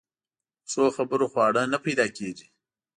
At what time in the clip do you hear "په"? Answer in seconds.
0.65-0.69